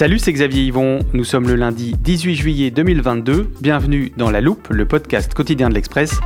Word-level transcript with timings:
Salut, 0.00 0.18
c'est 0.18 0.32
Xavier 0.32 0.62
Yvon. 0.62 1.00
Nous 1.12 1.24
sommes 1.24 1.46
le 1.46 1.56
lundi 1.56 1.94
18 1.94 2.34
juillet 2.34 2.70
2022. 2.70 3.50
Bienvenue 3.60 4.10
dans 4.16 4.30
La 4.30 4.40
Loupe, 4.40 4.68
le 4.70 4.86
podcast 4.86 5.34
quotidien 5.34 5.68
de 5.68 5.74
l'Express. 5.74 6.20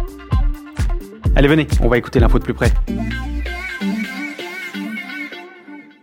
Allez, 1.34 1.48
venez, 1.48 1.66
on 1.82 1.88
va 1.88 1.98
écouter 1.98 2.20
l'info 2.20 2.38
de 2.38 2.44
plus 2.44 2.54
près. 2.54 2.72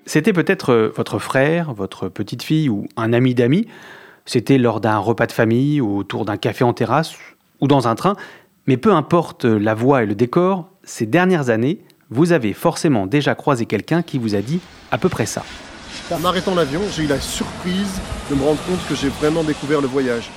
C'était 0.05 0.33
peut-être 0.33 0.73
euh, 0.73 0.94
votre 0.97 1.17
frère, 1.17 1.73
votre 1.73 2.09
petite 2.09 2.44
fille 2.44 2.67
ou 2.67 2.88
un 2.97 3.14
ami 3.14 3.36
d'amis. 3.36 3.67
C'était 4.25 4.58
lors 4.58 4.81
d'un 4.81 4.97
repas 4.97 5.27
de 5.27 5.31
famille, 5.31 5.80
ou 5.80 5.95
autour 5.95 6.25
d'un 6.25 6.36
café 6.36 6.66
en 6.66 6.73
terrasse 6.73 7.14
ou 7.61 7.69
dans 7.69 7.88
un 7.88 7.95
train. 7.95 8.17
Mais 8.67 8.75
peu 8.75 8.92
importe 8.92 9.45
la 9.45 9.75
voix 9.75 10.03
et 10.03 10.05
le 10.05 10.16
décor, 10.16 10.67
ces 10.83 11.05
dernières 11.05 11.49
années, 11.49 11.80
vous 12.09 12.33
avez 12.33 12.52
forcément 12.52 13.08
déjà 13.08 13.33
croisé 13.33 13.66
quelqu'un 13.66 14.02
qui 14.02 14.17
vous 14.17 14.36
a 14.36 14.42
dit 14.42 14.59
à 14.92 14.97
peu 14.97 15.08
près 15.08 15.25
ça. 15.25 15.45
En 16.12 16.26
arrêtant 16.26 16.56
l'avion, 16.56 16.81
j'ai 16.94 17.04
eu 17.04 17.08
la 17.08 17.22
surprise 17.22 18.02
de 18.30 18.36
me 18.36 18.44
rendre 18.44 18.62
compte 18.64 18.86
que 18.90 18.95
j'ai 18.95 19.08
vraiment 19.08 19.44
découvert 19.44 19.80
le 19.80 19.88
voyage. 19.88 20.30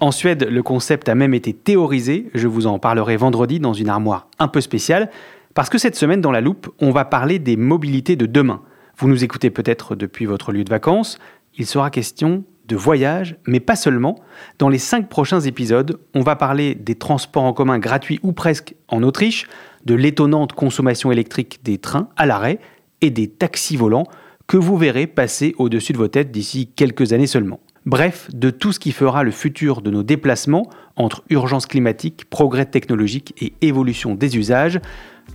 En 0.00 0.10
Suède, 0.10 0.48
le 0.50 0.62
concept 0.62 1.10
a 1.10 1.14
même 1.14 1.34
été 1.34 1.52
théorisé, 1.52 2.30
je 2.32 2.48
vous 2.48 2.66
en 2.66 2.78
parlerai 2.78 3.18
vendredi 3.18 3.60
dans 3.60 3.74
une 3.74 3.90
armoire 3.90 4.28
un 4.38 4.48
peu 4.48 4.62
spéciale, 4.62 5.10
parce 5.52 5.68
que 5.68 5.76
cette 5.76 5.96
semaine 5.96 6.22
dans 6.22 6.30
la 6.30 6.40
loupe, 6.40 6.72
on 6.80 6.92
va 6.92 7.04
parler 7.04 7.38
des 7.38 7.58
mobilités 7.58 8.16
de 8.16 8.24
demain. 8.24 8.62
Vous 8.96 9.06
nous 9.06 9.22
écoutez 9.22 9.50
peut-être 9.50 9.96
depuis 9.96 10.24
votre 10.24 10.50
lieu 10.50 10.64
de 10.64 10.70
vacances, 10.70 11.18
il 11.58 11.66
sera 11.66 11.90
question 11.90 12.42
de 12.68 12.76
voyage, 12.76 13.36
mais 13.46 13.60
pas 13.60 13.76
seulement. 13.76 14.18
Dans 14.58 14.70
les 14.70 14.78
cinq 14.78 15.10
prochains 15.10 15.40
épisodes, 15.40 16.00
on 16.14 16.22
va 16.22 16.36
parler 16.36 16.74
des 16.74 16.94
transports 16.94 17.44
en 17.44 17.52
commun 17.52 17.78
gratuits 17.78 18.18
ou 18.22 18.32
presque 18.32 18.74
en 18.88 19.02
Autriche, 19.02 19.46
de 19.84 19.94
l'étonnante 19.94 20.54
consommation 20.54 21.12
électrique 21.12 21.60
des 21.64 21.76
trains 21.76 22.08
à 22.16 22.24
l'arrêt 22.24 22.60
et 23.02 23.10
des 23.10 23.28
taxis 23.28 23.76
volants 23.76 24.06
que 24.46 24.56
vous 24.56 24.76
verrez 24.76 25.06
passer 25.06 25.54
au-dessus 25.58 25.92
de 25.92 25.98
vos 25.98 26.08
têtes 26.08 26.30
d'ici 26.30 26.68
quelques 26.74 27.12
années 27.12 27.26
seulement. 27.26 27.60
Bref, 27.84 28.28
de 28.32 28.50
tout 28.50 28.72
ce 28.72 28.78
qui 28.78 28.92
fera 28.92 29.24
le 29.24 29.32
futur 29.32 29.82
de 29.82 29.90
nos 29.90 30.02
déplacements 30.02 30.70
entre 30.96 31.24
urgence 31.30 31.66
climatique, 31.66 32.28
progrès 32.30 32.66
technologique 32.66 33.34
et 33.40 33.54
évolution 33.60 34.14
des 34.14 34.36
usages. 34.36 34.80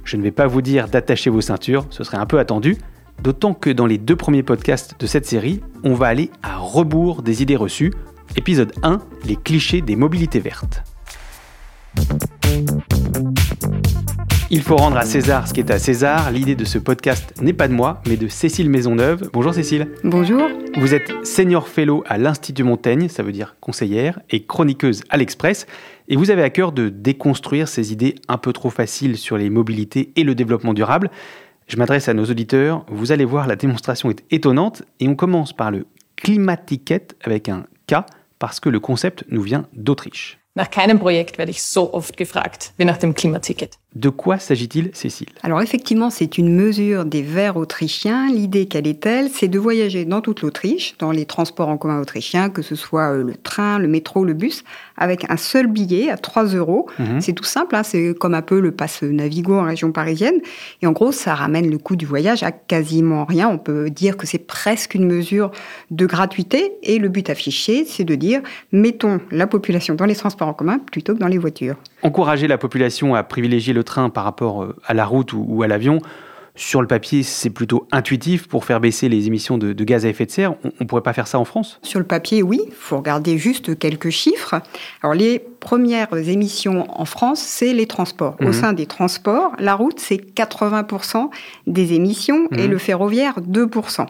Je 0.05 0.15
ne 0.15 0.23
vais 0.23 0.31
pas 0.31 0.47
vous 0.47 0.61
dire 0.61 0.87
d'attacher 0.87 1.29
vos 1.29 1.41
ceintures, 1.41 1.85
ce 1.89 2.03
serait 2.03 2.17
un 2.17 2.25
peu 2.25 2.39
attendu, 2.39 2.77
d'autant 3.21 3.53
que 3.53 3.69
dans 3.69 3.85
les 3.85 3.97
deux 3.97 4.15
premiers 4.15 4.43
podcasts 4.43 4.99
de 4.99 5.07
cette 5.07 5.25
série, 5.25 5.61
on 5.83 5.93
va 5.93 6.07
aller 6.07 6.31
à 6.41 6.57
rebours 6.57 7.21
des 7.21 7.41
idées 7.41 7.55
reçues. 7.57 7.93
Épisode 8.35 8.71
1, 8.83 8.99
les 9.25 9.35
clichés 9.35 9.81
des 9.81 9.95
mobilités 9.95 10.39
vertes. 10.39 10.83
Il 14.49 14.61
faut 14.61 14.77
rendre 14.77 14.95
à 14.95 15.03
César 15.03 15.45
ce 15.45 15.53
qui 15.53 15.59
est 15.59 15.71
à 15.71 15.77
César. 15.77 16.31
L'idée 16.31 16.55
de 16.55 16.63
ce 16.63 16.77
podcast 16.77 17.33
n'est 17.41 17.51
pas 17.51 17.67
de 17.67 17.73
moi, 17.73 18.01
mais 18.07 18.15
de 18.15 18.29
Cécile 18.29 18.69
Maisonneuve. 18.69 19.29
Bonjour 19.33 19.53
Cécile. 19.53 19.89
Bonjour. 20.05 20.47
Vous 20.77 20.93
êtes 20.93 21.11
senior 21.25 21.67
fellow 21.67 22.01
à 22.07 22.17
l'Institut 22.17 22.63
Montaigne, 22.63 23.09
ça 23.09 23.23
veut 23.23 23.33
dire 23.33 23.57
conseillère, 23.59 24.21
et 24.29 24.45
chroniqueuse 24.45 25.03
à 25.09 25.17
l'Express. 25.17 25.67
Et 26.07 26.15
vous 26.15 26.31
avez 26.31 26.43
à 26.43 26.49
cœur 26.49 26.71
de 26.71 26.87
déconstruire 26.87 27.67
ces 27.67 27.91
idées 27.91 28.15
un 28.29 28.37
peu 28.37 28.53
trop 28.53 28.69
faciles 28.69 29.17
sur 29.17 29.37
les 29.37 29.49
mobilités 29.49 30.13
et 30.15 30.23
le 30.23 30.33
développement 30.33 30.73
durable. 30.73 31.11
Je 31.67 31.75
m'adresse 31.75 32.07
à 32.07 32.13
nos 32.13 32.23
auditeurs. 32.23 32.85
Vous 32.89 33.11
allez 33.11 33.25
voir, 33.25 33.47
la 33.47 33.57
démonstration 33.57 34.09
est 34.09 34.23
étonnante. 34.31 34.83
Et 35.01 35.09
on 35.09 35.15
commence 35.15 35.51
par 35.51 35.71
le 35.71 35.87
climatiquette 36.15 37.17
avec 37.21 37.49
un 37.49 37.65
K, 37.87 37.95
parce 38.39 38.61
que 38.61 38.69
le 38.69 38.79
concept 38.79 39.25
nous 39.29 39.41
vient 39.41 39.65
d'Autriche. 39.73 40.39
Nach 40.57 40.71
keinem 40.71 40.97
Projekt 40.97 41.37
werde 41.37 41.51
ich 41.51 41.61
so 41.61 41.93
oft 41.93 42.17
gefragt 42.17 42.73
wie 42.77 42.85
nach 42.85 42.97
dem 42.97 43.13
Klimaticket. 43.13 43.77
De 43.97 44.09
quoi 44.09 44.37
s'agit-il, 44.37 44.91
Cécile? 44.93 45.29
Alors 45.41 45.59
effectivement, 45.59 46.11
c'est 46.11 46.37
une 46.37 46.55
mesure 46.55 47.03
des 47.03 47.23
Verts 47.23 47.57
autrichiens. 47.57 48.31
L'idée, 48.31 48.67
quelle 48.67 48.85
est-elle 48.85 49.27
C'est 49.29 49.47
de 49.47 49.57
voyager 49.57 50.05
dans 50.05 50.21
toute 50.21 50.43
l'Autriche, 50.43 50.93
dans 50.99 51.09
les 51.09 51.25
transports 51.25 51.67
en 51.67 51.77
commun 51.77 51.99
autrichiens, 51.99 52.51
que 52.51 52.61
ce 52.61 52.75
soit 52.75 53.13
euh, 53.13 53.23
le 53.23 53.33
train, 53.33 53.79
le 53.79 53.87
métro, 53.87 54.23
le 54.23 54.33
bus, 54.33 54.63
avec 54.97 55.25
un 55.31 55.37
seul 55.37 55.65
billet 55.65 56.11
à 56.11 56.17
3 56.17 56.45
euros. 56.45 56.87
Mhm. 56.99 57.21
C'est 57.21 57.33
tout 57.33 57.43
simple, 57.43 57.75
hein, 57.75 57.81
c'est 57.81 58.13
comme 58.13 58.35
un 58.35 58.43
peu 58.43 58.59
le 58.59 58.71
passe 58.71 59.01
Navigo 59.01 59.55
en 59.55 59.63
région 59.63 59.91
parisienne. 59.91 60.41
Et 60.83 60.85
en 60.85 60.91
gros, 60.91 61.11
ça 61.11 61.33
ramène 61.33 61.67
le 61.67 61.79
coût 61.79 61.95
du 61.95 62.05
voyage 62.05 62.43
à 62.43 62.51
quasiment 62.51 63.25
rien. 63.25 63.49
On 63.49 63.57
peut 63.57 63.89
dire 63.89 64.15
que 64.15 64.27
c'est 64.27 64.45
presque 64.45 64.93
une 64.93 65.07
mesure 65.07 65.49
de 65.89 66.05
gratuité. 66.05 66.73
Et 66.83 66.99
le 66.99 67.09
but 67.09 67.31
affiché, 67.31 67.83
c'est 67.83 68.03
de 68.03 68.13
dire, 68.13 68.41
mettons 68.71 69.19
la 69.31 69.47
population 69.47 69.95
dans 69.95 70.05
les 70.05 70.15
transports 70.15 70.49
en 70.49 70.53
commun 70.53 70.77
plutôt 70.77 71.15
que 71.15 71.19
dans 71.19 71.27
les 71.27 71.39
voitures. 71.39 71.77
Encourager 72.11 72.47
la 72.47 72.57
population 72.57 73.15
à 73.15 73.23
privilégier 73.23 73.73
le 73.73 73.83
train 73.83 74.09
par 74.09 74.23
rapport 74.23 74.63
euh, 74.63 74.73
à 74.85 74.93
la 74.93 75.05
route 75.05 75.33
ou, 75.33 75.61
à 75.61 75.67
l'avion, 75.67 75.99
sur 76.55 76.79
le 76.81 76.87
papier, 76.87 77.21
c'est 77.21 77.49
plutôt 77.49 77.85
intuitif 77.91 78.47
pour 78.47 78.63
faire 78.63 78.79
baisser 78.79 79.09
les 79.09 79.27
émissions 79.27 79.57
de, 79.57 79.73
de 79.73 79.83
gaz 79.83 80.05
à 80.05 80.09
effet 80.09 80.25
de 80.25 80.31
serre. 80.31 80.53
On 80.63 80.71
ne 80.79 80.85
pourrait 80.85 81.01
pas 81.01 81.11
faire 81.11 81.27
ça 81.27 81.37
en 81.37 81.43
France? 81.43 81.79
Sur 81.83 81.99
le 81.99 82.05
papier, 82.05 82.41
oui. 82.43 82.61
Il 82.65 82.73
faut 82.73 82.95
regarder 82.95 83.37
juste 83.37 83.77
quelques 83.77 84.09
chiffres. 84.09 84.55
Alors, 85.03 85.15
les 85.15 85.39
premières 85.59 86.15
émissions 86.15 86.87
en 86.97 87.03
France, 87.03 87.41
c'est 87.41 87.73
les 87.73 87.87
transports. 87.87 88.37
Au 88.39 88.45
Mhm. 88.45 88.53
sein 88.53 88.71
des 88.73 88.85
transports, 88.85 89.51
la 89.59 89.75
route, 89.75 89.99
c'est 89.99 90.15
80% 90.33 91.29
des 91.67 91.91
émissions 91.91 92.47
et 92.53 92.63
Mhm. 92.67 92.71
le 92.71 92.77
ferroviaire, 92.77 93.33
2%. 93.41 94.05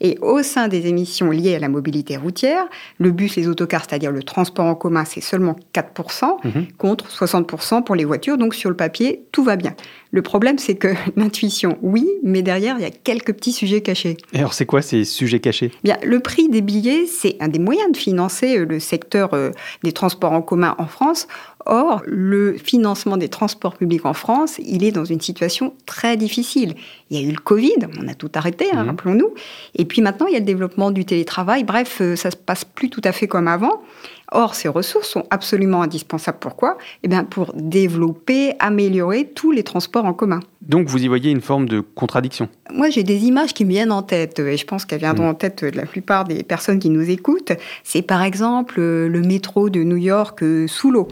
Et 0.00 0.16
au 0.22 0.42
sein 0.42 0.68
des 0.68 0.86
émissions 0.86 1.30
liées 1.30 1.56
à 1.56 1.58
la 1.58 1.68
mobilité 1.68 2.16
routière, 2.16 2.64
le 2.98 3.10
bus, 3.10 3.34
les 3.36 3.48
autocars, 3.48 3.84
c'est-à-dire 3.88 4.12
le 4.12 4.22
transport 4.22 4.64
en 4.66 4.74
commun, 4.74 5.04
c'est 5.04 5.20
seulement 5.20 5.56
4%, 5.72 6.38
Mhm. 6.44 6.66
contre 6.78 7.10
60% 7.10 7.82
pour 7.82 7.94
les 7.96 8.04
voitures. 8.04 8.38
Donc 8.38 8.54
sur 8.54 8.70
le 8.70 8.76
papier, 8.76 9.24
tout 9.32 9.42
va 9.42 9.56
bien. 9.56 9.74
Le 10.10 10.22
problème, 10.22 10.58
c'est 10.58 10.76
que 10.76 10.88
l'intuition, 11.16 11.78
oui, 11.82 12.06
mais 12.22 12.42
derrière, 12.42 12.76
il 12.78 12.82
y 12.82 12.86
a 12.86 12.90
quelques 12.90 13.32
petits 13.34 13.52
sujets 13.52 13.80
cachés. 13.82 14.16
Et 14.32 14.38
alors, 14.38 14.54
c'est 14.54 14.66
quoi 14.66 14.82
ces 14.82 15.04
sujets 15.04 15.40
cachés? 15.40 15.70
Bien, 15.84 15.96
le 16.04 16.20
prix 16.20 16.48
des 16.48 16.60
billets, 16.62 17.06
c'est 17.06 17.36
un 17.40 17.48
des 17.48 17.58
moyens 17.58 17.90
de 17.92 17.96
financer 17.96 18.58
euh, 18.58 18.64
le 18.66 18.80
secteur 18.80 19.34
euh, 19.34 19.50
des 19.82 19.92
transports 19.92 20.32
en 20.32 20.42
commun 20.42 20.74
en 20.78 20.86
France. 20.86 21.26
Or, 21.70 22.02
le 22.06 22.54
financement 22.56 23.18
des 23.18 23.28
transports 23.28 23.76
publics 23.76 24.06
en 24.06 24.14
France, 24.14 24.58
il 24.64 24.82
est 24.84 24.90
dans 24.92 25.04
une 25.04 25.20
situation 25.20 25.74
très 25.84 26.16
difficile. 26.16 26.74
Il 27.10 27.20
y 27.20 27.24
a 27.24 27.28
eu 27.28 27.30
le 27.32 27.38
Covid, 27.40 27.76
on 28.00 28.08
a 28.08 28.14
tout 28.14 28.30
arrêté, 28.34 28.66
hein, 28.72 28.82
Mhm. 28.84 28.88
rappelons-nous. 28.88 29.34
Et 29.74 29.84
puis 29.84 30.00
maintenant, 30.00 30.26
il 30.26 30.32
y 30.32 30.36
a 30.36 30.40
le 30.40 30.46
développement 30.46 30.90
du 30.90 31.04
télétravail. 31.04 31.64
Bref, 31.64 31.98
euh, 32.00 32.16
ça 32.16 32.30
se 32.30 32.36
passe 32.36 32.64
plus 32.64 32.88
tout 32.88 33.02
à 33.04 33.12
fait 33.12 33.28
comme 33.28 33.48
avant. 33.48 33.82
Or, 34.30 34.54
ces 34.54 34.68
ressources 34.68 35.08
sont 35.08 35.24
absolument 35.30 35.82
indispensables. 35.82 36.38
Pourquoi? 36.38 36.76
Eh 37.02 37.08
bien, 37.08 37.24
pour 37.24 37.52
développer, 37.54 38.52
améliorer 38.58 39.30
tous 39.34 39.52
les 39.52 39.62
transports 39.62 40.04
en 40.04 40.12
commun. 40.12 40.40
Donc, 40.60 40.88
vous 40.88 41.02
y 41.02 41.08
voyez 41.08 41.30
une 41.30 41.40
forme 41.40 41.66
de 41.66 41.80
contradiction? 41.80 42.48
Moi, 42.72 42.90
j'ai 42.90 43.04
des 43.04 43.24
images 43.24 43.54
qui 43.54 43.64
me 43.64 43.70
viennent 43.70 43.92
en 43.92 44.02
tête, 44.02 44.38
et 44.38 44.56
je 44.58 44.66
pense 44.66 44.84
qu'elles 44.84 44.98
viendront 44.98 45.26
Mm. 45.26 45.30
en 45.30 45.34
tête 45.34 45.64
de 45.64 45.76
la 45.76 45.86
plupart 45.86 46.24
des 46.24 46.42
personnes 46.42 46.78
qui 46.78 46.90
nous 46.90 47.08
écoutent. 47.08 47.52
C'est 47.84 48.02
par 48.02 48.22
exemple 48.22 48.80
le 48.80 49.22
métro 49.22 49.70
de 49.70 49.82
New 49.82 49.96
York 49.96 50.42
euh, 50.42 50.66
sous 50.68 50.90
l'eau. 50.90 51.08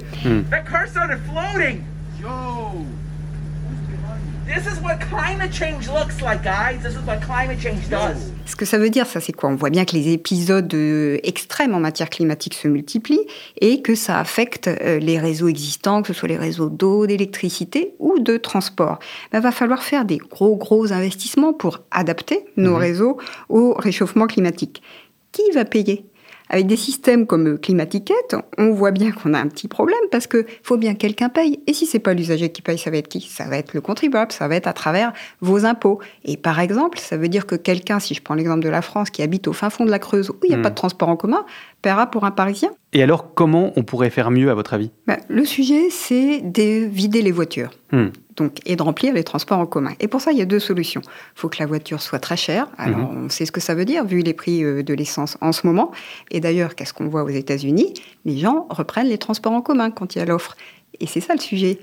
That 0.51 0.65
Ce 8.47 8.57
que 8.57 8.65
ça 8.65 8.79
veut 8.79 8.89
dire, 8.89 9.07
ça, 9.07 9.21
c'est 9.21 9.33
quoi? 9.33 9.51
On 9.51 9.55
voit 9.55 9.69
bien 9.69 9.85
que 9.85 9.95
les 9.95 10.13
épisodes 10.13 10.73
euh, 10.73 11.19
extrêmes 11.23 11.75
en 11.75 11.81
matière 11.81 12.09
climatique 12.09 12.55
se 12.55 12.67
multiplient 12.67 13.27
et 13.61 13.83
que 13.83 13.95
ça 13.95 14.19
affecte 14.19 14.69
euh, 14.69 14.99
les 14.99 15.19
réseaux 15.19 15.49
existants, 15.49 16.01
que 16.01 16.09
ce 16.09 16.15
soit 16.15 16.29
les 16.29 16.39
réseaux 16.39 16.71
d'eau, 16.71 17.07
d'électricité 17.07 17.95
ou 17.99 18.19
de 18.19 18.39
transport. 18.39 18.99
Il 19.35 19.41
va 19.41 19.53
falloir 19.53 19.83
faire 19.83 20.07
des 20.07 20.17
gros, 20.17 20.57
gros 20.57 20.91
investissements 20.91 21.53
pour 21.53 21.81
adapter 21.91 22.47
nos 22.57 22.77
réseaux 22.77 23.19
au 23.51 23.75
réchauffement 23.75 24.27
climatique. 24.27 24.83
Qui 25.33 25.51
va 25.53 25.67
payer? 25.67 26.07
Avec 26.49 26.67
des 26.67 26.77
systèmes 26.77 27.27
comme 27.27 27.59
Climatiquette, 27.59 28.37
on 28.59 28.73
voit 28.73 28.91
bien 28.91 29.11
qu'on 29.13 29.35
a 29.35 29.39
un 29.39 29.49
petit 29.49 29.69
problème 29.69 29.99
parce 30.11 30.27
que 30.27 30.47
faut 30.63 30.77
bien 30.77 30.95
que 30.95 30.99
quelqu'un 30.99 31.29
paye. 31.29 31.61
Et 31.67 31.73
si 31.73 31.87
c'est 31.87 31.99
pas 31.99 32.15
l'usager 32.15 32.51
qui 32.51 32.63
paye, 32.63 32.79
ça 32.79 32.91
va 32.91 32.99
être 32.99 33.09
qui? 33.09 33.21
Ça 33.21 33.45
va 33.45 33.57
être 33.57 33.75
le 33.75 33.81
contribuable, 33.81 34.33
ça 34.33 34.47
va 34.49 34.57
être 34.57 34.67
à 34.67 34.73
travers 34.73 35.13
vos 35.41 35.65
impôts. 35.65 35.99
Et 36.25 36.37
par 36.37 36.61
exemple, 36.61 36.99
ça 36.99 37.17
veut 37.17 37.29
dire 37.29 37.47
que 37.47 37.57
quelqu'un, 37.57 37.99
si 38.01 38.15
je 38.15 38.23
prends 38.23 38.35
l'exemple 38.35 38.63
de 38.65 38.69
la 38.69 38.83
France, 38.83 39.11
qui 39.11 39.23
habite 39.23 39.49
au 39.49 39.53
fin 39.53 39.71
fond 39.71 39.85
de 39.85 39.91
la 39.91 39.99
Creuse 39.99 40.31
où 40.31 40.37
il 40.45 40.49
n'y 40.49 40.55
a 40.55 40.59
Hmm. 40.59 40.63
pas 40.63 40.71
de 40.71 40.75
transport 40.75 41.09
en 41.09 41.17
commun, 41.17 41.45
paiera 41.83 42.11
pour 42.11 42.25
un 42.25 42.31
Parisien. 42.31 42.71
Et 42.93 43.03
alors, 43.03 43.35
comment 43.35 43.73
on 43.77 43.83
pourrait 43.83 44.11
faire 44.11 44.31
mieux, 44.31 44.51
à 44.51 44.55
votre 44.55 44.75
avis? 44.75 44.91
Ben, 45.07 45.19
le 45.29 45.45
sujet, 45.45 45.91
c'est 45.91 46.41
de 46.41 46.87
vider 46.87 47.23
les 47.23 47.33
voitures. 47.33 47.71
Hmm. 47.93 48.07
Donc, 48.37 48.59
et 48.67 48.77
de 48.77 48.83
remplir 48.83 49.15
les 49.15 49.25
transports 49.25 49.59
en 49.59 49.67
commun. 49.67 49.93
Et 49.99 50.09
pour 50.09 50.21
ça, 50.21 50.31
il 50.33 50.39
y 50.39 50.43
a 50.43 50.45
deux 50.45 50.59
solutions. 50.59 51.01
Il 51.05 51.41
faut 51.41 51.49
que 51.49 51.57
la 51.59 51.67
voiture 51.67 52.03
soit 52.03 52.19
très 52.19 52.37
chère. 52.37 52.69
Alors, 52.77 53.13
Mhm. 53.13 53.25
on 53.25 53.29
sait 53.31 53.47
ce 53.47 53.53
que 53.53 53.61
ça 53.61 53.75
veut 53.75 53.87
dire, 53.87 54.05
vu 54.05 54.21
les 54.21 54.35
prix 54.35 54.63
euh, 54.63 54.83
de 54.83 54.93
l'essence 54.93 55.39
en 55.41 55.53
ce 55.53 55.67
moment. 55.67 55.91
Et 56.31 56.41
d'ailleurs, 56.41 56.75
qu'est-ce 56.75 56.93
qu'on 56.93 57.09
voit 57.09 57.23
aux 57.25 57.29
États-Unis? 57.31 57.95
Les 58.27 58.37
gens 58.39 58.67
reprennent 58.69 59.09
les 59.09 59.19
transports 59.19 59.53
en 59.53 59.63
commun 59.63 59.91
quand 59.91 60.15
il 60.15 60.19
y 60.19 60.21
a 60.21 60.27
l'offre. 60.27 60.57
Et 61.01 61.07
c'est 61.07 61.21
ça 61.21 61.35
le 61.35 61.41
sujet. 61.41 61.79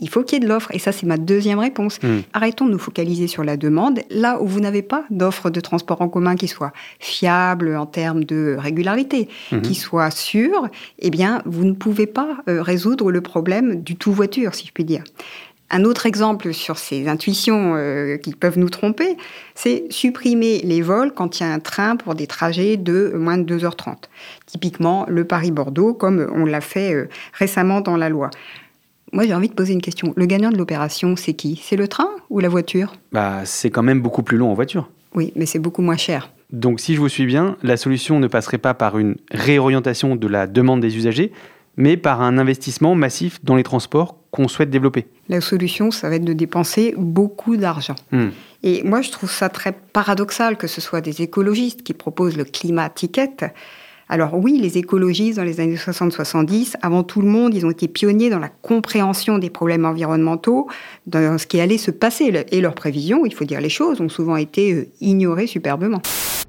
Il 0.00 0.08
faut 0.08 0.22
qu'il 0.22 0.38
y 0.38 0.40
ait 0.40 0.44
de 0.44 0.48
l'offre. 0.48 0.70
Et 0.72 0.78
ça, 0.78 0.92
c'est 0.92 1.06
ma 1.06 1.16
deuxième 1.16 1.58
réponse. 1.58 2.00
Mhm. 2.04 2.22
Arrêtons 2.32 2.66
de 2.66 2.70
nous 2.70 2.78
focaliser 2.78 3.26
sur 3.26 3.42
la 3.42 3.56
demande, 3.56 3.98
là 4.10 4.40
où 4.40 4.46
vous 4.46 4.60
n'avez 4.60 4.82
pas 4.82 5.02
d'offre 5.10 5.50
de 5.50 5.58
transport 5.60 6.00
en 6.00 6.08
commun 6.08 6.36
qui 6.36 6.46
soit 6.46 6.72
fiable 7.00 7.76
en 7.76 7.86
termes 7.86 8.22
de 8.22 8.54
régularité, 8.56 9.28
Mhm. 9.50 9.62
qui 9.62 9.74
soit 9.74 10.12
sûre, 10.12 10.68
eh 11.00 11.10
bien, 11.10 11.42
vous 11.46 11.64
ne 11.64 11.72
pouvez 11.72 12.06
pas 12.06 12.36
euh, 12.48 12.62
résoudre 12.62 13.10
le 13.10 13.20
problème 13.20 13.82
du 13.82 13.96
tout 13.96 14.12
voiture, 14.12 14.54
si 14.54 14.66
je 14.68 14.72
puis 14.72 14.84
dire. 14.84 15.02
Un 15.70 15.84
autre 15.84 16.06
exemple 16.06 16.54
sur 16.54 16.78
ces 16.78 17.08
intuitions 17.08 17.74
euh, 17.76 18.16
qui 18.16 18.32
peuvent 18.32 18.58
nous 18.58 18.70
tromper, 18.70 19.18
c'est 19.54 19.84
supprimer 19.90 20.60
les 20.64 20.80
vols 20.80 21.12
quand 21.12 21.38
il 21.38 21.42
y 21.42 21.46
a 21.46 21.52
un 21.52 21.58
train 21.58 21.96
pour 21.96 22.14
des 22.14 22.26
trajets 22.26 22.78
de 22.78 23.12
moins 23.14 23.36
de 23.36 23.58
2h30. 23.58 24.04
Typiquement 24.46 25.04
le 25.08 25.24
Paris-Bordeaux, 25.24 25.92
comme 25.92 26.26
on 26.34 26.46
l'a 26.46 26.62
fait 26.62 26.94
euh, 26.94 27.08
récemment 27.34 27.82
dans 27.82 27.98
la 27.98 28.08
loi. 28.08 28.30
Moi, 29.12 29.26
j'ai 29.26 29.34
envie 29.34 29.48
de 29.48 29.54
poser 29.54 29.72
une 29.72 29.80
question. 29.82 30.12
Le 30.16 30.26
gagnant 30.26 30.50
de 30.50 30.58
l'opération, 30.58 31.16
c'est 31.16 31.32
qui? 31.34 31.60
C'est 31.62 31.76
le 31.76 31.88
train 31.88 32.08
ou 32.30 32.40
la 32.40 32.48
voiture? 32.48 32.94
Bah, 33.12 33.40
c'est 33.44 33.70
quand 33.70 33.82
même 33.82 34.00
beaucoup 34.00 34.22
plus 34.22 34.36
long 34.36 34.50
en 34.50 34.54
voiture. 34.54 34.90
Oui, 35.14 35.32
mais 35.34 35.46
c'est 35.46 35.58
beaucoup 35.58 35.82
moins 35.82 35.96
cher. 35.96 36.30
Donc, 36.50 36.80
si 36.80 36.94
je 36.94 37.00
vous 37.00 37.08
suis 37.08 37.26
bien, 37.26 37.56
la 37.62 37.76
solution 37.76 38.20
ne 38.20 38.26
passerait 38.26 38.58
pas 38.58 38.74
par 38.74 38.98
une 38.98 39.16
réorientation 39.30 40.16
de 40.16 40.26
la 40.26 40.46
demande 40.46 40.80
des 40.80 40.96
usagers, 40.96 41.32
mais 41.78 41.96
par 41.96 42.20
un 42.20 42.36
investissement 42.36 42.94
massif 42.94 43.42
dans 43.42 43.56
les 43.56 43.62
transports 43.62 44.16
qu'on 44.30 44.48
souhaite 44.48 44.68
développer. 44.68 45.06
La 45.30 45.40
solution, 45.40 45.90
ça 45.90 46.10
va 46.10 46.16
être 46.16 46.24
de 46.24 46.34
dépenser 46.34 46.94
beaucoup 46.98 47.56
d'argent. 47.56 47.94
Hmm. 48.12 48.28
Et 48.62 48.82
moi, 48.82 49.00
je 49.00 49.10
trouve 49.10 49.30
ça 49.30 49.48
très 49.48 49.72
paradoxal 49.72 50.58
que 50.58 50.66
ce 50.66 50.82
soit 50.82 51.00
des 51.00 51.22
écologistes 51.22 51.82
qui 51.82 51.94
proposent 51.94 52.36
le 52.36 52.44
climat 52.44 52.90
ticket. 52.90 53.30
Alors 54.10 54.34
oui, 54.34 54.58
les 54.60 54.78
écologistes 54.78 55.36
dans 55.36 55.44
les 55.44 55.60
années 55.60 55.76
60-70, 55.76 56.76
avant 56.82 57.02
tout 57.02 57.20
le 57.20 57.28
monde, 57.28 57.54
ils 57.54 57.64
ont 57.64 57.70
été 57.70 57.88
pionniers 57.88 58.30
dans 58.30 58.38
la 58.38 58.48
compréhension 58.48 59.38
des 59.38 59.50
problèmes 59.50 59.84
environnementaux, 59.84 60.66
dans 61.06 61.38
ce 61.38 61.46
qui 61.46 61.60
allait 61.60 61.78
se 61.78 61.90
passer. 61.90 62.44
Et 62.50 62.60
leurs 62.60 62.74
prévisions, 62.74 63.24
il 63.24 63.34
faut 63.34 63.44
dire 63.44 63.60
les 63.60 63.68
choses, 63.68 64.00
ont 64.00 64.08
souvent 64.08 64.36
été 64.36 64.72
euh, 64.72 64.88
ignorées 65.00 65.46
superbement. 65.46 66.00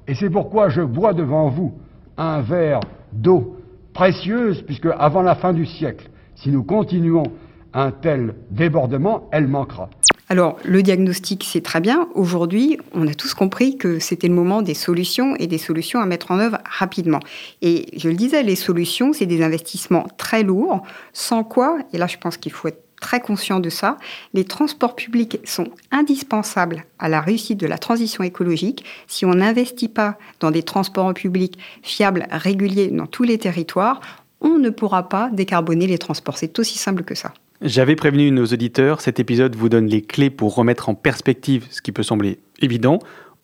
Et 0.08 0.14
c'est 0.14 0.30
pourquoi 0.30 0.70
je 0.70 0.80
bois 0.80 1.12
devant 1.12 1.50
vous 1.50 1.72
un 2.16 2.40
verre 2.40 2.80
d'eau 3.12 3.59
précieuse, 3.92 4.62
puisque 4.62 4.88
avant 4.98 5.22
la 5.22 5.34
fin 5.34 5.52
du 5.52 5.66
siècle, 5.66 6.08
si 6.34 6.50
nous 6.50 6.62
continuons 6.62 7.24
un 7.72 7.90
tel 7.90 8.34
débordement, 8.50 9.28
elle 9.32 9.46
manquera. 9.46 9.90
Alors, 10.28 10.58
le 10.64 10.80
diagnostic, 10.82 11.44
c'est 11.44 11.60
très 11.60 11.80
bien. 11.80 12.08
Aujourd'hui, 12.14 12.78
on 12.94 13.06
a 13.08 13.14
tous 13.14 13.34
compris 13.34 13.76
que 13.76 13.98
c'était 13.98 14.28
le 14.28 14.34
moment 14.34 14.62
des 14.62 14.74
solutions 14.74 15.34
et 15.40 15.48
des 15.48 15.58
solutions 15.58 15.98
à 15.98 16.06
mettre 16.06 16.30
en 16.30 16.38
œuvre 16.38 16.58
rapidement. 16.64 17.18
Et 17.62 17.86
je 17.98 18.08
le 18.08 18.14
disais, 18.14 18.44
les 18.44 18.54
solutions, 18.54 19.12
c'est 19.12 19.26
des 19.26 19.42
investissements 19.42 20.06
très 20.18 20.44
lourds, 20.44 20.82
sans 21.12 21.42
quoi, 21.42 21.78
et 21.92 21.98
là 21.98 22.06
je 22.06 22.16
pense 22.16 22.36
qu'il 22.36 22.52
faut 22.52 22.68
être 22.68 22.89
très 23.00 23.20
conscient 23.20 23.60
de 23.60 23.70
ça, 23.70 23.96
les 24.34 24.44
transports 24.44 24.94
publics 24.94 25.40
sont 25.44 25.68
indispensables 25.90 26.84
à 26.98 27.08
la 27.08 27.20
réussite 27.20 27.58
de 27.58 27.66
la 27.66 27.78
transition 27.78 28.22
écologique. 28.22 28.84
Si 29.06 29.24
on 29.24 29.34
n'investit 29.34 29.88
pas 29.88 30.18
dans 30.38 30.50
des 30.50 30.62
transports 30.62 31.06
en 31.06 31.14
public 31.14 31.58
fiables, 31.82 32.26
réguliers 32.30 32.88
dans 32.88 33.06
tous 33.06 33.24
les 33.24 33.38
territoires, 33.38 34.00
on 34.40 34.58
ne 34.58 34.70
pourra 34.70 35.08
pas 35.08 35.30
décarboner 35.30 35.86
les 35.86 35.98
transports. 35.98 36.38
C'est 36.38 36.58
aussi 36.58 36.78
simple 36.78 37.02
que 37.02 37.14
ça. 37.14 37.32
J'avais 37.62 37.96
prévenu 37.96 38.30
nos 38.30 38.46
auditeurs, 38.46 39.02
cet 39.02 39.20
épisode 39.20 39.54
vous 39.54 39.68
donne 39.68 39.86
les 39.86 40.00
clés 40.00 40.30
pour 40.30 40.54
remettre 40.54 40.88
en 40.88 40.94
perspective 40.94 41.66
ce 41.70 41.82
qui 41.82 41.92
peut 41.92 42.02
sembler 42.02 42.38
évident. 42.60 43.00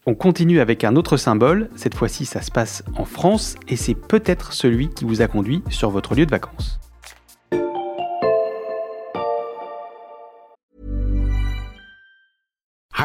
On 0.07 0.15
continue 0.15 0.61
avec 0.61 0.85
un 0.85 0.97
autre 0.97 1.19
symbole, 1.19 1.69
cette 1.77 1.95
fois-ci 1.95 2.25
ça 2.25 2.41
se 2.41 2.51
passe 2.51 2.83
en 2.97 3.05
France 3.05 3.57
et 3.69 3.77
c'est 3.77 3.95
peut-être 3.95 4.55
celui 4.55 4.89
qui 4.89 5.05
vous 5.05 5.21
a 5.21 5.27
conduit 5.27 5.63
sur 5.69 5.91
votre 5.91 6.15
lieu 6.15 6.25
de 6.25 6.31
vacances. 6.31 6.79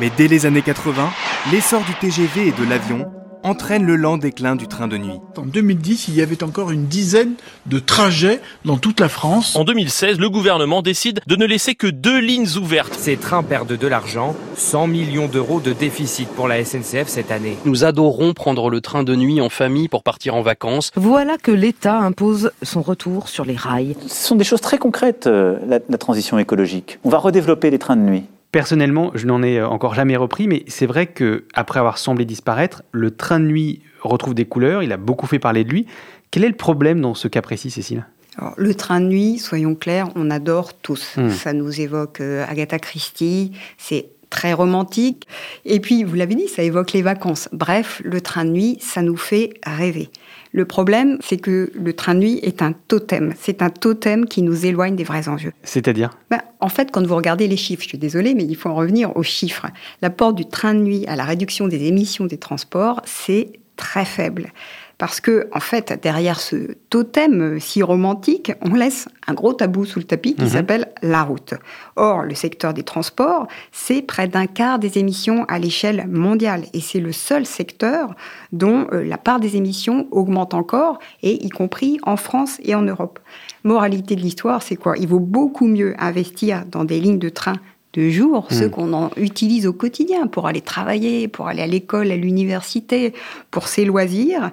Mais 0.00 0.10
dès 0.16 0.28
les 0.28 0.46
années 0.46 0.62
80, 0.62 1.10
l'essor 1.50 1.82
du 1.82 1.94
TGV 1.94 2.48
et 2.48 2.52
de 2.52 2.68
l'avion 2.68 3.10
entraîne 3.42 3.84
le 3.84 3.96
lent 3.96 4.16
déclin 4.16 4.56
du 4.56 4.68
train 4.68 4.88
de 4.88 4.96
nuit. 4.96 5.18
En 5.36 5.42
2010, 5.42 6.08
il 6.08 6.14
y 6.14 6.22
avait 6.22 6.42
encore 6.42 6.70
une 6.70 6.86
dizaine 6.86 7.34
de 7.66 7.78
trajets 7.78 8.40
dans 8.64 8.76
toute 8.76 9.00
la 9.00 9.08
France. 9.08 9.56
En 9.56 9.64
2016, 9.64 10.18
le 10.18 10.30
gouvernement 10.30 10.82
décide 10.82 11.20
de 11.26 11.36
ne 11.36 11.46
laisser 11.46 11.74
que 11.74 11.86
deux 11.86 12.18
lignes 12.20 12.48
ouvertes. 12.60 12.94
Ces 12.94 13.16
trains 13.16 13.42
perdent 13.42 13.76
de 13.76 13.86
l'argent, 13.86 14.36
100 14.56 14.86
millions 14.86 15.26
d'euros 15.26 15.60
de 15.60 15.72
déficit 15.72 16.28
pour 16.28 16.48
la 16.48 16.64
SNCF 16.64 17.06
cette 17.06 17.30
année. 17.30 17.56
Nous 17.64 17.84
adorons 17.84 18.34
prendre 18.34 18.70
le 18.70 18.80
train 18.80 19.02
de 19.02 19.16
nuit 19.16 19.40
en 19.40 19.48
famille 19.48 19.88
pour 19.88 20.02
partir 20.02 20.34
en 20.34 20.42
vacances. 20.42 20.90
Voilà 20.94 21.38
que 21.38 21.52
l'État 21.52 21.98
impose 21.98 22.52
son 22.62 22.82
retour 22.82 23.28
sur 23.28 23.44
les 23.44 23.56
rails. 23.56 23.96
Ce 24.06 24.28
sont 24.28 24.36
des 24.36 24.44
choses 24.44 24.60
très 24.60 24.78
concrètes, 24.78 25.26
euh, 25.26 25.58
la, 25.66 25.78
la 25.88 25.98
transition 25.98 26.38
écologique. 26.38 26.98
On 27.04 27.10
va 27.10 27.18
redévelopper 27.18 27.70
les 27.70 27.78
trains 27.78 27.96
de 27.96 28.02
nuit. 28.02 28.24
Personnellement, 28.50 29.10
je 29.14 29.26
n'en 29.26 29.42
ai 29.42 29.62
encore 29.62 29.94
jamais 29.94 30.16
repris, 30.16 30.48
mais 30.48 30.64
c'est 30.68 30.86
vrai 30.86 31.06
que 31.06 31.44
après 31.54 31.80
avoir 31.80 31.98
semblé 31.98 32.24
disparaître, 32.24 32.82
le 32.92 33.10
train 33.10 33.40
de 33.40 33.46
nuit 33.46 33.82
retrouve 34.00 34.34
des 34.34 34.46
couleurs. 34.46 34.82
Il 34.82 34.92
a 34.92 34.96
beaucoup 34.96 35.26
fait 35.26 35.38
parler 35.38 35.64
de 35.64 35.70
lui. 35.70 35.86
Quel 36.30 36.44
est 36.44 36.48
le 36.48 36.56
problème 36.56 37.00
dans 37.00 37.14
ce 37.14 37.28
cas 37.28 37.42
précis, 37.42 37.70
Cécile? 37.70 38.06
Alors, 38.38 38.54
le 38.56 38.74
train 38.74 39.00
de 39.00 39.06
nuit, 39.06 39.38
soyons 39.38 39.74
clairs, 39.74 40.10
on 40.14 40.30
adore 40.30 40.74
tous. 40.74 41.16
Hmm. 41.16 41.30
Ça 41.30 41.52
nous 41.52 41.80
évoque 41.80 42.20
euh, 42.20 42.46
Agatha 42.48 42.78
Christie. 42.78 43.52
C'est 43.76 44.10
très 44.30 44.52
romantique. 44.52 45.26
Et 45.64 45.80
puis, 45.80 46.04
vous 46.04 46.14
l'avez 46.14 46.34
dit, 46.34 46.48
ça 46.48 46.62
évoque 46.62 46.92
les 46.92 47.02
vacances. 47.02 47.48
Bref, 47.52 48.00
le 48.04 48.20
train 48.20 48.44
de 48.44 48.50
nuit, 48.50 48.78
ça 48.80 49.02
nous 49.02 49.16
fait 49.16 49.54
rêver. 49.64 50.10
Le 50.52 50.64
problème, 50.64 51.18
c'est 51.20 51.36
que 51.36 51.70
le 51.74 51.92
train 51.92 52.14
de 52.14 52.20
nuit 52.20 52.40
est 52.42 52.62
un 52.62 52.72
totem. 52.72 53.34
C'est 53.38 53.62
un 53.62 53.70
totem 53.70 54.26
qui 54.26 54.42
nous 54.42 54.66
éloigne 54.66 54.96
des 54.96 55.04
vrais 55.04 55.28
enjeux. 55.28 55.52
C'est-à-dire? 55.62 56.10
Ben, 56.30 56.40
En 56.60 56.68
fait, 56.68 56.90
quand 56.90 57.06
vous 57.06 57.16
regardez 57.16 57.46
les 57.48 57.56
chiffres, 57.56 57.82
je 57.82 57.88
suis 57.88 57.98
désolée, 57.98 58.34
mais 58.34 58.44
il 58.44 58.56
faut 58.56 58.68
en 58.68 58.74
revenir 58.74 59.16
aux 59.16 59.22
chiffres. 59.22 59.66
L'apport 60.02 60.32
du 60.32 60.46
train 60.46 60.74
de 60.74 60.80
nuit 60.80 61.06
à 61.06 61.16
la 61.16 61.24
réduction 61.24 61.68
des 61.68 61.84
émissions 61.84 62.26
des 62.26 62.38
transports, 62.38 63.00
c'est 63.04 63.52
très 63.76 64.04
faible. 64.04 64.52
Parce 64.98 65.20
que, 65.20 65.48
en 65.52 65.60
fait, 65.60 65.96
derrière 66.02 66.40
ce 66.40 66.72
totem 66.90 67.60
si 67.60 67.84
romantique, 67.84 68.52
on 68.62 68.74
laisse 68.74 69.08
un 69.28 69.34
gros 69.34 69.52
tabou 69.52 69.84
sous 69.84 70.00
le 70.00 70.04
tapis 70.04 70.34
qui 70.34 70.42
mhm. 70.42 70.48
s'appelle 70.48 70.92
la 71.02 71.22
route. 71.22 71.54
Or, 71.94 72.22
le 72.22 72.34
secteur 72.34 72.74
des 72.74 72.82
transports, 72.82 73.46
c'est 73.70 74.02
près 74.02 74.26
d'un 74.26 74.46
quart 74.46 74.80
des 74.80 74.98
émissions 74.98 75.44
à 75.44 75.60
l'échelle 75.60 76.08
mondiale. 76.08 76.64
Et 76.72 76.80
c'est 76.80 76.98
le 76.98 77.12
seul 77.12 77.46
secteur 77.46 78.16
dont 78.50 78.88
euh, 78.92 79.04
la 79.04 79.18
part 79.18 79.38
des 79.38 79.56
émissions 79.56 80.08
augmente 80.10 80.52
encore, 80.52 80.98
et 81.22 81.44
y 81.44 81.48
compris 81.48 81.98
en 82.02 82.16
France 82.16 82.58
et 82.64 82.74
en 82.74 82.82
Europe. 82.82 83.20
Moralité 83.62 84.16
de 84.16 84.20
l'histoire, 84.20 84.62
c'est 84.64 84.76
quoi? 84.76 84.98
Il 84.98 85.06
vaut 85.06 85.20
beaucoup 85.20 85.68
mieux 85.68 85.94
investir 86.00 86.64
dans 86.66 86.84
des 86.84 87.00
lignes 87.00 87.20
de 87.20 87.28
train 87.28 87.56
de 87.98 88.10
jour, 88.10 88.46
ceux 88.50 88.68
hmm. 88.68 88.70
qu'on 88.70 89.10
utilise 89.16 89.66
au 89.66 89.72
quotidien 89.72 90.28
pour 90.28 90.46
aller 90.46 90.60
travailler, 90.60 91.26
pour 91.26 91.48
aller 91.48 91.62
à 91.62 91.66
l'école, 91.66 92.12
à 92.12 92.16
l'université, 92.16 93.12
pour 93.50 93.66
ses 93.66 93.84
loisirs, 93.84 94.52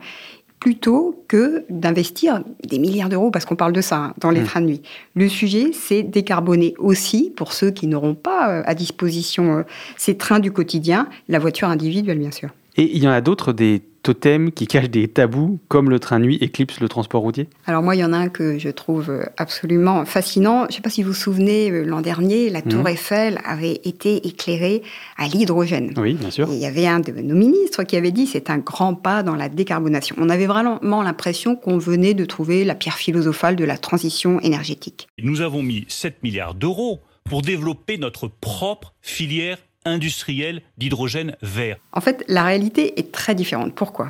plutôt 0.59 1.23
que 1.27 1.63
d'investir 1.69 2.41
des 2.67 2.79
milliards 2.79 3.09
d'euros, 3.09 3.29
parce 3.29 3.45
qu'on 3.45 3.55
parle 3.55 3.73
de 3.73 3.81
ça, 3.81 3.97
hein, 3.97 4.13
dans 4.19 4.31
les 4.31 4.41
mmh. 4.41 4.45
trains 4.45 4.61
de 4.61 4.65
nuit. 4.65 4.81
Le 5.13 5.29
sujet, 5.29 5.69
c'est 5.73 6.01
décarboner 6.01 6.73
aussi, 6.79 7.31
pour 7.35 7.53
ceux 7.53 7.69
qui 7.69 7.85
n'auront 7.85 8.15
pas 8.15 8.49
euh, 8.49 8.63
à 8.65 8.73
disposition 8.73 9.59
euh, 9.59 9.63
ces 9.95 10.17
trains 10.17 10.39
du 10.39 10.51
quotidien, 10.51 11.07
la 11.27 11.37
voiture 11.37 11.67
individuelle, 11.67 12.17
bien 12.17 12.31
sûr. 12.31 12.49
Et 12.77 12.95
il 12.95 13.03
y 13.03 13.07
en 13.07 13.11
a 13.11 13.21
d'autres, 13.21 13.53
des 13.53 13.83
totems 14.05 14.51
qui 14.51 14.67
cachent 14.67 14.91
des 14.91 15.07
tabous, 15.07 15.59
comme 15.67 15.89
le 15.89 15.99
train 15.99 16.19
de 16.19 16.25
nuit 16.25 16.37
éclipse 16.39 16.79
le 16.79 16.87
transport 16.87 17.23
routier 17.23 17.49
Alors 17.65 17.81
moi, 17.81 17.95
il 17.95 17.99
y 17.99 18.05
en 18.05 18.13
a 18.13 18.17
un 18.17 18.29
que 18.29 18.59
je 18.59 18.69
trouve 18.69 19.09
euh, 19.09 19.25
absolument 19.37 20.05
fascinant. 20.05 20.65
Je 20.65 20.67
ne 20.67 20.71
sais 20.73 20.81
pas 20.81 20.91
si 20.91 21.01
vous 21.01 21.09
vous 21.09 21.15
souvenez, 21.15 21.71
euh, 21.71 21.83
l'an 21.83 22.01
dernier, 22.01 22.51
la 22.51 22.61
tour 22.61 22.81
mhm. 22.81 22.87
Eiffel 22.87 23.39
avait 23.43 23.81
été 23.83 24.27
éclairée 24.27 24.83
à 25.17 25.27
l'hydrogène. 25.27 25.91
Oui, 25.97 26.13
bien 26.13 26.29
sûr. 26.29 26.47
il 26.51 26.59
y 26.59 26.67
avait 26.67 26.85
un 26.85 26.99
de 26.99 27.11
nos 27.13 27.35
ministres 27.35 27.83
qui 27.83 27.97
avait 27.97 28.11
dit 28.11 28.27
c'est 28.27 28.51
un 28.51 28.59
grand 28.59 28.93
pas 28.93 29.23
dans 29.23 29.35
la 29.35 29.49
décarbonation. 29.49 30.15
On 30.19 30.29
avait 30.29 30.45
vraiment 30.45 31.01
l'impression 31.01 31.55
qu'on 31.55 31.79
venait 31.79 32.13
de 32.13 32.25
trouver 32.25 32.63
la 32.63 32.75
pierre 32.75 32.97
philosophale 32.97 33.55
de 33.55 33.65
la 33.65 33.77
transition 33.79 34.39
énergétique. 34.41 35.07
Nous 35.17 35.41
avons 35.41 35.63
mis 35.63 35.85
7 35.87 36.21
milliards 36.21 36.53
d'euros 36.53 36.99
pour 37.23 37.41
développer 37.41 37.97
notre 37.97 38.27
propre 38.27 38.93
filière 39.01 39.57
industriel 39.85 40.61
d'hydrogène 40.77 41.35
vert 41.41 41.77
En 41.93 42.01
fait, 42.01 42.23
la 42.27 42.43
réalité 42.43 42.99
est 42.99 43.11
très 43.11 43.35
différente. 43.35 43.73
Pourquoi? 43.73 44.09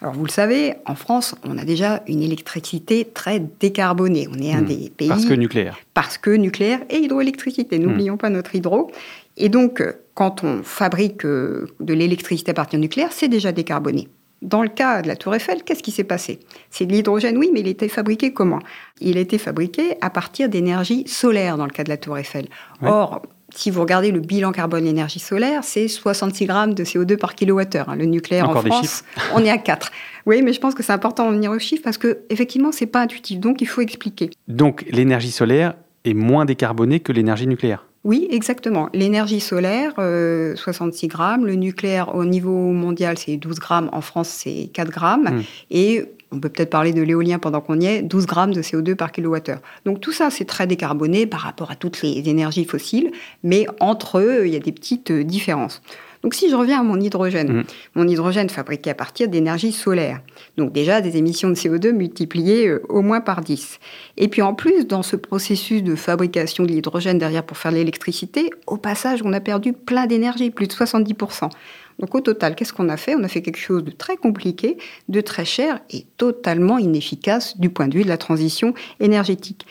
Alors 0.00 0.14
vous 0.14 0.24
le 0.24 0.30
savez, 0.30 0.74
en 0.86 0.94
France, 0.94 1.34
on 1.44 1.58
a 1.58 1.64
déjà 1.64 2.02
une 2.06 2.22
électricité 2.22 3.04
très 3.04 3.40
décarbonée. 3.40 4.28
On 4.30 4.40
est 4.40 4.52
un 4.52 4.62
hmm. 4.62 4.66
des 4.66 4.90
pays... 4.96 5.08
Parce 5.08 5.26
que 5.26 5.34
nucléaire. 5.34 5.78
Parce 5.94 6.18
que 6.18 6.30
nucléaire 6.30 6.80
et 6.88 6.98
hydroélectricité. 6.98 7.78
N'oublions 7.78 8.14
hmm. 8.14 8.18
pas 8.18 8.30
notre 8.30 8.54
hydro. 8.54 8.90
Et 9.36 9.48
donc, 9.48 9.82
quand 10.14 10.44
on 10.44 10.62
fabrique 10.62 11.24
euh, 11.24 11.68
de 11.80 11.94
l'électricité 11.94 12.52
à 12.52 12.54
partir 12.54 12.78
de 12.78 12.82
nucléaire, 12.82 13.12
c'est 13.12 13.28
déjà 13.28 13.52
décarboné. 13.52 14.08
Dans 14.40 14.62
le 14.62 14.68
cas 14.68 15.02
de 15.02 15.08
la 15.08 15.16
Tour 15.16 15.34
Eiffel, 15.34 15.64
qu'est-ce 15.64 15.82
qui 15.82 15.90
s'est 15.90 16.04
passé? 16.04 16.38
C'est 16.70 16.86
de 16.86 16.92
l'hydrogène, 16.92 17.36
oui, 17.36 17.50
mais 17.52 17.60
il 17.60 17.66
était 17.66 17.88
fabriqué 17.88 18.32
comment? 18.32 18.60
Il 19.00 19.18
a 19.18 19.20
été 19.20 19.36
fabriqué 19.36 19.96
à 20.00 20.10
partir 20.10 20.48
d'énergie 20.48 21.08
solaire 21.08 21.56
dans 21.56 21.64
le 21.64 21.72
cas 21.72 21.82
de 21.82 21.88
la 21.88 21.96
Tour 21.96 22.18
Eiffel. 22.18 22.46
Or, 22.82 23.22
si 23.54 23.70
vous 23.70 23.80
regardez 23.80 24.10
le 24.10 24.20
bilan 24.20 24.52
carbone 24.52 24.86
énergie 24.86 25.18
solaire, 25.18 25.64
c'est 25.64 25.88
66 25.88 26.46
grammes 26.46 26.74
de 26.74 26.84
CO2 26.84 27.16
par 27.16 27.34
kilowattheure. 27.34 27.88
Hein. 27.88 27.96
Le 27.96 28.04
nucléaire 28.04 28.48
en 28.48 28.54
France, 28.54 29.04
on 29.34 29.44
est 29.44 29.50
à 29.50 29.58
4. 29.58 29.90
Oui, 30.26 30.42
mais 30.42 30.52
je 30.52 30.60
pense 30.60 30.74
que 30.74 30.82
c'est 30.82 30.92
important 30.92 31.28
de 31.28 31.34
venir 31.34 31.50
aux 31.50 31.58
chiffres 31.58 31.82
parce 31.82 31.98
que 31.98 32.18
effectivement, 32.28 32.72
c'est 32.72 32.86
pas 32.86 33.00
intuitif. 33.00 33.40
Donc, 33.40 33.62
il 33.62 33.66
faut 33.66 33.80
expliquer. 33.80 34.30
Donc, 34.48 34.84
l'énergie 34.90 35.30
solaire 35.30 35.74
est 36.04 36.14
moins 36.14 36.44
décarbonée 36.44 37.00
que 37.00 37.12
l'énergie 37.12 37.46
nucléaire. 37.46 37.84
Oui, 38.04 38.28
exactement. 38.30 38.88
L'énergie 38.92 39.40
solaire, 39.40 39.94
66 39.94 40.00
euh, 40.00 41.08
grammes. 41.08 41.46
Le 41.46 41.54
nucléaire, 41.54 42.14
au 42.14 42.24
niveau 42.24 42.70
mondial, 42.72 43.18
c'est 43.18 43.36
12 43.36 43.58
grammes. 43.58 43.88
En 43.92 44.00
France, 44.00 44.28
c'est 44.28 44.70
4 44.72 44.90
grammes. 44.90 45.28
Hmm. 45.38 45.42
Et 45.70 46.04
on 46.32 46.40
peut 46.40 46.48
peut-être 46.48 46.70
parler 46.70 46.92
de 46.92 47.02
l'éolien 47.02 47.38
pendant 47.38 47.60
qu'on 47.60 47.80
y 47.80 47.86
est, 47.86 48.02
12 48.02 48.26
grammes 48.26 48.52
de 48.52 48.62
CO2 48.62 48.94
par 48.94 49.12
kilowattheure. 49.12 49.60
Donc 49.84 50.00
tout 50.00 50.12
ça, 50.12 50.30
c'est 50.30 50.44
très 50.44 50.66
décarboné 50.66 51.26
par 51.26 51.40
rapport 51.40 51.70
à 51.70 51.76
toutes 51.76 52.02
les 52.02 52.28
énergies 52.28 52.64
fossiles, 52.64 53.10
mais 53.42 53.66
entre 53.80 54.18
eux, 54.18 54.46
il 54.46 54.52
y 54.52 54.56
a 54.56 54.60
des 54.60 54.72
petites 54.72 55.10
euh, 55.10 55.24
différences. 55.24 55.82
Donc 56.22 56.34
si 56.34 56.50
je 56.50 56.56
reviens 56.56 56.80
à 56.80 56.82
mon 56.82 57.00
hydrogène, 57.00 57.58
mmh. 57.58 57.64
mon 57.94 58.08
hydrogène 58.08 58.50
fabriqué 58.50 58.90
à 58.90 58.94
partir 58.94 59.28
d'énergie 59.28 59.72
solaire, 59.72 60.20
donc 60.56 60.72
déjà 60.72 61.00
des 61.00 61.16
émissions 61.16 61.48
de 61.48 61.54
CO2 61.54 61.92
multipliées 61.92 62.68
euh, 62.68 62.82
au 62.88 63.02
moins 63.02 63.20
par 63.20 63.40
10. 63.40 63.78
Et 64.16 64.28
puis 64.28 64.42
en 64.42 64.54
plus, 64.54 64.86
dans 64.86 65.02
ce 65.02 65.16
processus 65.16 65.82
de 65.82 65.94
fabrication 65.94 66.64
de 66.64 66.68
l'hydrogène 66.68 67.18
derrière 67.18 67.44
pour 67.44 67.56
faire 67.56 67.70
l'électricité, 67.70 68.50
au 68.66 68.76
passage, 68.76 69.20
on 69.24 69.32
a 69.32 69.40
perdu 69.40 69.72
plein 69.72 70.06
d'énergie, 70.06 70.50
plus 70.50 70.66
de 70.66 70.72
70%. 70.72 71.50
Donc 71.98 72.14
au 72.14 72.20
total, 72.20 72.54
qu'est-ce 72.54 72.72
qu'on 72.72 72.88
a 72.88 72.96
fait? 72.96 73.14
On 73.14 73.24
a 73.24 73.28
fait 73.28 73.42
quelque 73.42 73.58
chose 73.58 73.84
de 73.84 73.90
très 73.90 74.16
compliqué, 74.16 74.78
de 75.08 75.20
très 75.20 75.44
cher 75.44 75.80
et 75.90 76.06
totalement 76.16 76.78
inefficace 76.78 77.58
du 77.58 77.70
point 77.70 77.88
de 77.88 77.94
vue 77.94 78.04
de 78.04 78.08
la 78.08 78.18
transition 78.18 78.74
énergétique. 79.00 79.66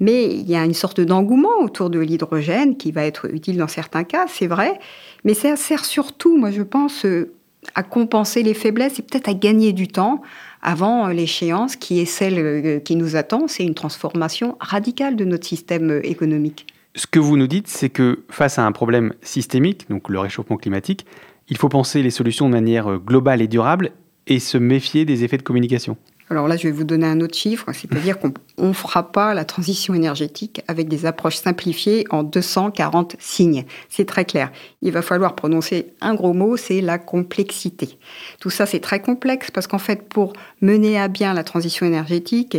Mais 0.00 0.26
il 0.26 0.48
y 0.48 0.56
a 0.56 0.64
une 0.64 0.74
sorte 0.74 1.00
d'engouement 1.00 1.60
autour 1.60 1.90
de 1.90 1.98
l'hydrogène 1.98 2.76
qui 2.76 2.92
va 2.92 3.04
être 3.04 3.32
utile 3.32 3.56
dans 3.56 3.68
certains 3.68 4.04
cas, 4.04 4.26
c'est 4.28 4.46
vrai, 4.46 4.78
mais 5.24 5.34
ça 5.34 5.56
sert 5.56 5.84
surtout, 5.84 6.36
moi 6.36 6.50
je 6.50 6.62
pense, 6.62 7.04
euh, 7.06 7.32
à 7.74 7.82
compenser 7.82 8.42
les 8.42 8.54
faiblesses 8.54 8.98
et 8.98 9.02
peut-être 9.02 9.28
à 9.28 9.34
gagner 9.34 9.72
du 9.72 9.88
temps 9.88 10.22
avant 10.62 11.08
l'échéance 11.08 11.76
qui 11.76 12.00
est 12.00 12.06
celle 12.06 12.38
euh, 12.38 12.78
qui 12.80 12.96
nous 12.96 13.16
attend, 13.16 13.48
c'est 13.48 13.64
une 13.64 13.74
transformation 13.74 14.56
radicale 14.60 15.16
de 15.16 15.24
notre 15.24 15.46
système 15.46 15.90
euh, 15.90 16.06
économique. 16.06 16.66
Ce 16.94 17.06
que 17.06 17.18
vous 17.18 17.36
nous 17.36 17.46
dites, 17.46 17.68
c'est 17.68 17.90
que 17.90 18.24
face 18.30 18.58
à 18.58 18.64
un 18.64 18.72
problème 18.72 19.12
systémique, 19.20 19.88
donc 19.90 20.08
le 20.08 20.18
réchauffement 20.18 20.56
climatique, 20.56 21.06
il 21.48 21.56
faut 21.56 21.68
penser 21.68 22.02
les 22.02 22.10
solutions 22.10 22.46
de 22.46 22.52
manière 22.52 22.90
euh, 22.90 22.98
globale 22.98 23.42
et 23.42 23.48
durable 23.48 23.92
et 24.26 24.40
se 24.40 24.58
méfier 24.58 25.04
des 25.04 25.24
effets 25.24 25.38
de 25.38 25.42
communication. 25.42 25.96
Alors 26.28 26.48
là, 26.48 26.56
je 26.56 26.64
vais 26.64 26.72
vous 26.72 26.82
donner 26.82 27.06
un 27.06 27.20
autre 27.20 27.36
chiffre, 27.36 27.66
c'est-à-dire 27.72 28.18
qu'on 28.18 28.32
ne 28.58 28.72
fera 28.72 29.12
pas 29.12 29.32
la 29.32 29.44
transition 29.44 29.94
énergétique 29.94 30.60
avec 30.66 30.88
des 30.88 31.06
approches 31.06 31.36
simplifiées 31.36 32.04
en 32.10 32.24
240 32.24 33.14
signes. 33.20 33.64
C'est 33.88 34.06
très 34.06 34.24
clair. 34.24 34.50
Il 34.82 34.90
va 34.90 35.02
falloir 35.02 35.36
prononcer 35.36 35.94
un 36.00 36.14
gros 36.14 36.32
mot, 36.32 36.56
c'est 36.56 36.80
la 36.80 36.98
complexité. 36.98 37.96
Tout 38.40 38.50
ça, 38.50 38.66
c'est 38.66 38.80
très 38.80 39.00
complexe 39.00 39.52
parce 39.52 39.68
qu'en 39.68 39.78
fait, 39.78 40.08
pour 40.08 40.32
mener 40.60 40.98
à 40.98 41.06
bien 41.06 41.32
la 41.32 41.44
transition 41.44 41.86
énergétique, 41.86 42.56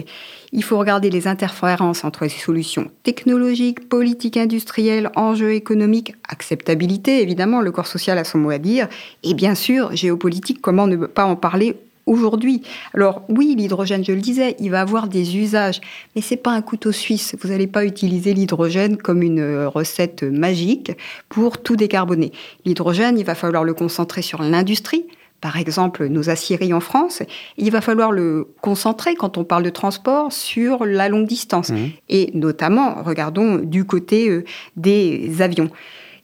il 0.53 0.63
faut 0.63 0.77
regarder 0.77 1.09
les 1.09 1.27
interférences 1.27 2.05
entre 2.05 2.23
les 2.23 2.29
solutions 2.29 2.89
technologiques, 3.03 3.89
politiques, 3.89 4.37
industrielles, 4.37 5.11
enjeux 5.17 5.51
économiques, 5.51 6.15
acceptabilité, 6.29 7.21
évidemment, 7.21 7.59
le 7.59 7.71
corps 7.71 7.87
social 7.87 8.17
a 8.17 8.23
son 8.23 8.37
mot 8.37 8.51
à 8.51 8.59
dire, 8.59 8.87
et 9.23 9.33
bien 9.33 9.55
sûr, 9.55 9.93
géopolitique, 9.93 10.61
comment 10.61 10.87
ne 10.87 10.95
pas 11.05 11.25
en 11.25 11.35
parler 11.35 11.75
aujourd'hui. 12.07 12.63
Alors 12.93 13.21
oui, 13.29 13.53
l'hydrogène, 13.55 14.03
je 14.03 14.13
le 14.13 14.21
disais, 14.21 14.55
il 14.59 14.71
va 14.71 14.81
avoir 14.81 15.07
des 15.07 15.37
usages, 15.37 15.81
mais 16.15 16.21
c'est 16.21 16.37
pas 16.37 16.51
un 16.51 16.61
couteau 16.61 16.91
suisse. 16.91 17.35
Vous 17.39 17.49
n'allez 17.49 17.67
pas 17.67 17.85
utiliser 17.85 18.33
l'hydrogène 18.33 18.97
comme 18.97 19.21
une 19.21 19.39
euh, 19.39 19.69
recette 19.69 20.23
magique 20.23 20.91
pour 21.29 21.61
tout 21.61 21.75
décarboner. 21.75 22.31
L'hydrogène, 22.65 23.19
il 23.19 23.25
va 23.25 23.35
falloir 23.35 23.63
le 23.63 23.73
concentrer 23.73 24.21
sur 24.21 24.41
l'industrie. 24.41 25.05
Par 25.39 25.57
exemple, 25.57 26.07
nos 26.07 26.31
aciéries 26.31 26.73
en 26.73 26.79
France, 26.79 27.21
il 27.57 27.69
va 27.69 27.81
falloir 27.81 28.11
le 28.11 28.47
concentrer 28.61 29.13
quand 29.13 29.37
on 29.37 29.43
parle 29.43 29.61
de 29.61 29.69
transport 29.69 30.33
sur 30.33 30.83
la 30.83 31.09
longue 31.09 31.27
distance. 31.27 31.69
Mmh. 31.69 31.85
Et 32.09 32.31
notamment, 32.33 33.03
regardons 33.03 33.57
du 33.57 33.85
côté 33.85 34.29
euh, 34.29 34.43
des 34.77 35.41
avions. 35.41 35.69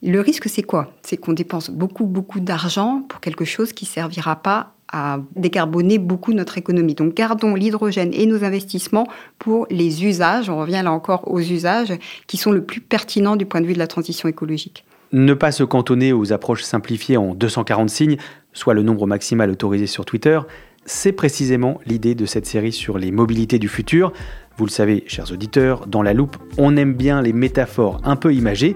Le 0.01 0.19
risque, 0.19 0.49
c'est 0.49 0.63
quoi? 0.63 0.91
C'est 1.01 1.17
qu'on 1.17 1.33
dépense 1.33 1.69
beaucoup, 1.69 2.05
beaucoup 2.05 2.39
d'argent 2.39 3.03
pour 3.07 3.21
quelque 3.21 3.45
chose 3.45 3.71
qui 3.71 3.85
servira 3.85 4.35
pas 4.35 4.72
à 4.91 5.19
décarboner 5.35 5.97
beaucoup 5.97 6.33
notre 6.33 6.57
économie. 6.57 6.95
Donc 6.95 7.15
gardons 7.15 7.55
l'hydrogène 7.55 8.11
et 8.13 8.25
nos 8.25 8.43
investissements 8.43 9.07
pour 9.39 9.67
les 9.69 10.05
usages, 10.05 10.49
on 10.49 10.59
revient 10.59 10.81
là 10.83 10.91
encore 10.91 11.31
aux 11.31 11.39
usages, 11.39 11.93
qui 12.27 12.37
sont 12.37 12.51
le 12.51 12.63
plus 12.63 12.81
pertinents 12.81 13.35
du 13.35 13.45
point 13.45 13.61
de 13.61 13.65
vue 13.65 13.73
de 13.73 13.79
la 13.79 13.87
transition 13.87 14.29
écologique. 14.29 14.85
Ne 15.11 15.33
pas 15.33 15.51
se 15.51 15.63
cantonner 15.63 16.11
aux 16.11 16.33
approches 16.33 16.63
simplifiées 16.63 17.17
en 17.17 17.35
240 17.35 17.89
signes, 17.89 18.17
soit 18.51 18.73
le 18.73 18.83
nombre 18.83 19.05
maximal 19.05 19.49
autorisé 19.51 19.85
sur 19.87 20.05
Twitter, 20.05 20.39
c'est 20.85 21.13
précisément 21.13 21.79
l'idée 21.85 22.15
de 22.15 22.25
cette 22.25 22.45
série 22.45 22.73
sur 22.73 22.97
les 22.97 23.11
mobilités 23.11 23.59
du 23.59 23.67
futur. 23.67 24.11
Vous 24.57 24.65
le 24.65 24.71
savez, 24.71 25.03
chers 25.07 25.31
auditeurs, 25.31 25.87
dans 25.87 26.01
la 26.01 26.13
loupe, 26.13 26.37
on 26.57 26.75
aime 26.75 26.93
bien 26.93 27.21
les 27.21 27.33
métaphores 27.33 28.01
un 28.03 28.15
peu 28.15 28.33
imagées. 28.33 28.75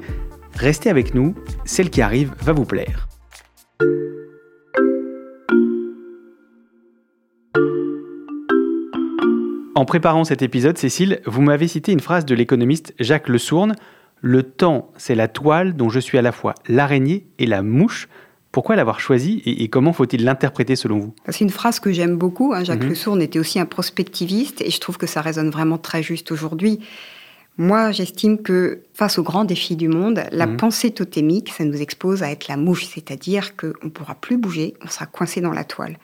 Restez 0.55 0.89
avec 0.89 1.13
nous, 1.13 1.35
celle 1.65 1.89
qui 1.89 2.01
arrive 2.01 2.33
va 2.41 2.53
vous 2.53 2.65
plaire. 2.65 3.07
En 9.77 9.85
préparant 9.85 10.23
cet 10.23 10.41
épisode, 10.41 10.75
Cécile, 10.79 11.21
vous 11.27 11.43
m'avez 11.43 11.67
cité 11.67 11.91
une 11.91 11.99
phrase 11.99 12.25
de 12.25 12.33
l'économiste 12.33 12.95
Jacques 12.99 13.29
Le 13.29 13.37
Le 14.21 14.41
temps, 14.41 14.91
c'est 14.97 15.13
la 15.13 15.27
toile 15.27 15.75
dont 15.75 15.87
je 15.89 15.99
suis 15.99 16.17
à 16.17 16.23
la 16.23 16.31
fois 16.31 16.55
l'araignée 16.67 17.27
et 17.37 17.45
la 17.45 17.61
mouche. 17.61 18.09
Pourquoi 18.51 18.75
l'avoir 18.75 18.99
choisi 18.99 19.43
et, 19.45 19.67
comment 19.67 19.93
faut-il 19.93 20.23
l'interpréter 20.23 20.75
selon 20.75 20.97
vous? 20.97 21.13
C'est 21.29 21.41
une 21.41 21.51
phrase 21.51 21.79
que 21.79 21.91
j'aime 21.91 22.17
beaucoup. 22.17 22.53
Hein. 22.55 22.63
Jacques 22.63 22.81
Mhm. 22.81 22.89
Le 22.89 22.95
Sourd 22.95 23.21
était 23.21 23.37
aussi 23.37 23.59
un 23.59 23.67
prospectiviste 23.67 24.61
et 24.61 24.71
je 24.71 24.79
trouve 24.79 24.97
que 24.97 25.05
ça 25.05 25.21
résonne 25.21 25.51
vraiment 25.51 25.77
très 25.77 26.01
juste 26.01 26.31
aujourd'hui. 26.31 26.79
Moi, 27.59 27.91
j'estime 27.91 28.41
que 28.41 28.81
face 28.95 29.19
aux 29.19 29.23
grands 29.23 29.45
défis 29.45 29.75
du 29.75 29.89
monde, 29.89 30.23
la 30.31 30.47
Mhm. 30.47 30.57
pensée 30.57 30.89
totémique, 30.89 31.53
ça 31.55 31.63
nous 31.65 31.79
expose 31.79 32.23
à 32.23 32.31
être 32.31 32.47
la 32.47 32.57
mouche, 32.57 32.87
c'est-à-dire 32.87 33.55
qu'on 33.55 33.73
ne 33.83 33.89
pourra 33.91 34.15
plus 34.15 34.37
bouger, 34.37 34.73
on 34.83 34.87
sera 34.87 35.05
coincé 35.05 35.39
dans 35.39 35.53
la 35.53 35.65
toile. 35.65 35.99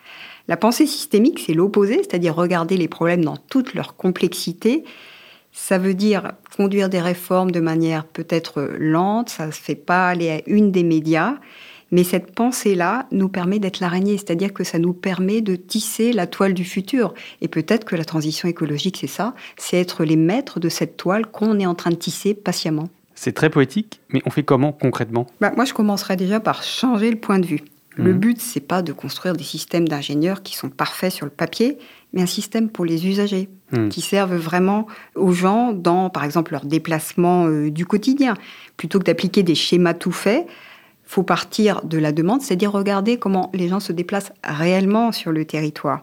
La 0.47 0.57
pensée 0.57 0.85
systémique, 0.85 1.39
c'est 1.39 1.53
l'opposé, 1.53 1.97
c'est-à-dire 1.97 2.35
regarder 2.35 2.75
les 2.75 2.89
problèmes 2.89 3.23
dans 3.23 3.37
toute 3.37 3.73
leur 3.73 3.95
complexité. 3.95 4.83
Ça 5.53 5.77
veut 5.77 5.93
dire 5.93 6.33
conduire 6.57 6.89
des 6.89 6.99
réformes 6.99 7.51
de 7.51 7.61
manière 7.61 8.05
peut-être 8.05 8.69
lente, 8.77 9.29
ça 9.29 9.47
ne 9.47 9.51
se 9.51 9.61
fait 9.61 9.75
pas 9.75 10.09
aller 10.09 10.29
à 10.29 10.41
une 10.47 10.71
des 10.71 10.83
médias, 10.83 11.35
mais 11.91 12.03
cette 12.03 12.33
pensée-là 12.33 13.05
nous 13.11 13.29
permet 13.29 13.59
d'être 13.59 13.79
l'araignée, 13.79 14.17
c'est-à-dire 14.17 14.51
que 14.51 14.63
ça 14.63 14.79
nous 14.79 14.93
permet 14.93 15.41
de 15.41 15.55
tisser 15.55 16.11
la 16.11 16.27
toile 16.27 16.55
du 16.55 16.65
futur. 16.65 17.13
Et 17.41 17.47
peut-être 17.47 17.85
que 17.85 17.95
la 17.95 18.03
transition 18.03 18.49
écologique, 18.49 18.97
c'est 18.99 19.07
ça, 19.07 19.35
c'est 19.57 19.79
être 19.79 20.03
les 20.03 20.15
maîtres 20.15 20.59
de 20.59 20.69
cette 20.69 20.97
toile 20.97 21.27
qu'on 21.27 21.59
est 21.59 21.67
en 21.67 21.75
train 21.75 21.91
de 21.91 21.95
tisser 21.95 22.33
patiemment. 22.33 22.89
C'est 23.15 23.33
très 23.33 23.51
poétique, 23.51 24.01
mais 24.09 24.21
on 24.25 24.31
fait 24.31 24.43
comment 24.43 24.71
concrètement? 24.71 25.27
Bah, 25.39 25.53
moi, 25.55 25.65
je 25.65 25.73
commencerai 25.73 26.15
déjà 26.15 26.39
par 26.39 26.63
changer 26.63 27.11
le 27.11 27.17
point 27.17 27.37
de 27.37 27.45
vue. 27.45 27.61
Le 27.95 28.13
Mhm. 28.13 28.19
but, 28.19 28.41
c'est 28.41 28.59
pas 28.59 28.81
de 28.81 28.91
construire 28.93 29.35
des 29.35 29.43
systèmes 29.43 29.87
d'ingénieurs 29.87 30.41
qui 30.41 30.55
sont 30.55 30.69
parfaits 30.69 31.11
sur 31.13 31.25
le 31.25 31.31
papier, 31.31 31.77
mais 32.11 32.21
un 32.21 32.25
système 32.27 32.69
pour 32.69 32.85
les 32.85 33.07
usagers, 33.07 33.49
Mhm. 33.71 33.89
qui 33.89 34.01
servent 34.01 34.35
vraiment 34.35 34.87
aux 35.15 35.31
gens 35.31 35.71
dans, 35.73 36.09
par 36.09 36.23
exemple, 36.23 36.51
leur 36.53 36.65
déplacement 36.65 37.45
euh, 37.47 37.69
du 37.69 37.85
quotidien. 37.85 38.33
Plutôt 38.77 38.99
que 38.99 39.03
d'appliquer 39.03 39.43
des 39.43 39.55
schémas 39.55 39.93
tout 39.93 40.11
faits, 40.11 40.45
faut 41.05 41.23
partir 41.23 41.83
de 41.83 41.97
la 41.99 42.11
demande, 42.11 42.41
c'est-à-dire 42.41 42.71
regarder 42.71 43.17
comment 43.17 43.51
les 43.53 43.67
gens 43.67 43.79
se 43.79 43.91
déplacent 43.91 44.31
réellement 44.43 45.11
sur 45.11 45.31
le 45.31 45.45
territoire. 45.45 46.01